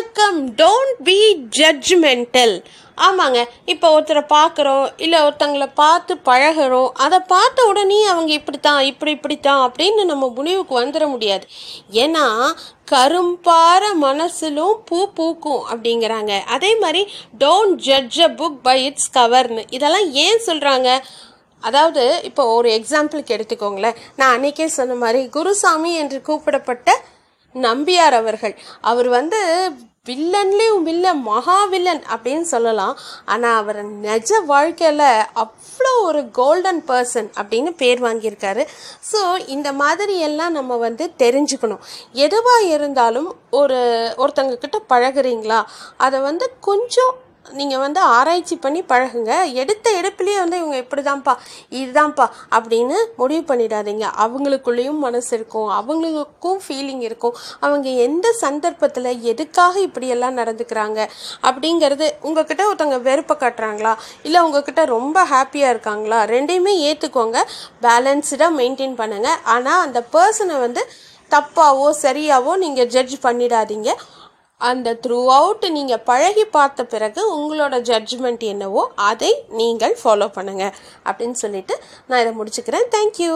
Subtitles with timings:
[0.00, 0.38] வணக்கம்.
[0.58, 1.16] Don't be
[1.56, 2.52] judgemental
[3.06, 3.40] ஆமாங்க.
[3.72, 10.04] இப்போ ஒருத்தரை பார்க்குறோம் இல்லை ஒருத்தங்களை பார்த்து பழகுறோம் அதை பார்த்த உடனே அவங்க இப்படித்தான் இப்படி இப்படித்தான் அப்படின்னு
[10.12, 11.44] நம்ம முடிவுக்கு வந்துட முடியாது.
[12.04, 12.24] ஏன்னா
[12.92, 16.32] கரும்பார மனசிலும் பூ பூக்கும் அப்படிங்கிறாங்க.
[16.56, 17.02] அதே மாதிரி
[17.44, 20.88] don't judge a book by its கவர்னு இதெல்லாம் ஏன் சொல்கிறாங்க
[21.62, 24.00] அதாவது இப்போ ஒரு எக்ஸாம்பிளுக்கு எடுத்துக்கோங்களேன்.
[24.16, 26.90] நான் அன்னைக்கே சொன்ன மாதிரி குருசாமி என்று கூப்பிடப்பட்ட
[27.54, 28.52] நம்பியார் அவர்கள்.
[28.90, 29.38] அவர் வந்து
[30.08, 32.94] வில்லன்லேயும் வில்லன் மகா வில்லன் அப்படின்னு சொல்லலாம்.
[33.32, 35.02] ஆனால் அவர் நிஜ வாழ்க்கையில்
[35.42, 38.62] அவ்வளோ ஒரு கோல்டன் பர்சன் அப்படின்னு பேர் வாங்கியிருக்காரு.
[39.10, 39.20] ஸோ
[39.56, 41.82] இந்த மாதிரி எல்லாம் நம்ம வந்து தெரிஞ்சுக்கணும்.
[42.26, 43.80] எதுவாக இருந்தாலும் ஒரு
[44.22, 45.60] ஒருத்தங்க கிட்ட பழகுறீங்களா?
[46.06, 47.12] அதை வந்து கொஞ்சம்
[47.46, 49.32] நீங்கள் வந்து ஆராய்ச்சி பண்ணி பழகுங்க.
[49.60, 51.34] எடுத்த எடுப்புலேயே வந்து இவங்க இப்படிதான்ப்பா
[51.78, 52.26] இதுதான்ப்பா
[52.56, 54.04] அப்படின்னு முடிவு பண்ணிடாதீங்க.
[54.24, 55.70] அவங்களுக்குள்ளேயும் மனசு இருக்கும்.
[55.78, 57.34] அவங்களுக்கும் ஃபீலிங் இருக்கும்.
[57.66, 60.98] அவங்க எந்த சந்தர்ப்பத்தில் எதுக்காக இப்படியெல்லாம் நடந்துக்கிறாங்க
[61.48, 63.94] அப்படிங்கிறது உங்ககிட்ட ஒருத்தவங்க வெறுப்பை காட்டுறாங்களா?
[64.28, 66.20] இல்லை உங்ககிட்ட ரொம்ப ஹாப்பியாக இருக்காங்களா?
[66.34, 67.38] ரெண்டையுமே ஏற்றுக்கோங்க
[67.86, 70.84] பேலன்ஸ்டாக மெயின்டைன் பண்ணுங்கள் ஆனால் அந்த பர்சனை வந்து
[71.30, 73.90] தப்பாவோ சரியாவோ நீங்கள் ஜட்ஜ் பண்ணிடாதீங்க.
[74.60, 79.30] அந்த த்ரூ அவுட் நீங்கள் பழகி பார்த்த பிறகு உங்களோட ஜட்ஜ்மெண்ட் என்னவோ அதை
[79.60, 80.74] நீங்கள் ஃபாலோ பண்ணுங்கள்
[81.08, 82.88] அப்படின்னு சொல்லிட்டு நான் இதை முடிச்சுக்கிறேன்.
[82.96, 83.32] தேங்க்யூ